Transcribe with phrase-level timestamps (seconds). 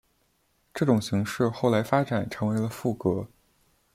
[0.73, 3.27] 这种形式后来发展成为了赋格。